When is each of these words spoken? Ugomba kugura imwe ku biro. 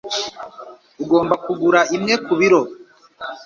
Ugomba 1.03 1.33
kugura 1.43 1.79
imwe 1.95 2.13
ku 2.25 2.33
biro. 2.39 2.61